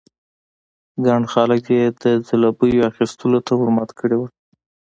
ګڼ 1.05 1.21
خلک 1.33 1.63
یې 1.75 1.83
د 2.01 2.03
ځلوبیو 2.27 2.87
اخيستلو 2.91 3.39
ته 3.47 3.51
ور 3.57 3.69
مات 3.75 3.91
کړي 3.99 4.15
وو. 4.17 4.27